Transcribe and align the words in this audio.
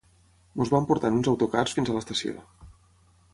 Ens 0.63 0.71
van 0.75 0.87
portar 0.91 1.11
en 1.13 1.19
uns 1.19 1.29
autocars 1.33 1.77
fins 1.79 1.93
a 1.93 1.99
l'estació 1.99 2.35